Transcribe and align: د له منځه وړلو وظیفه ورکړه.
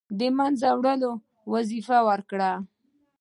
د 0.17 0.21
له 0.23 0.29
منځه 0.37 0.67
وړلو 0.79 1.11
وظیفه 1.53 1.97
ورکړه. 2.09 2.51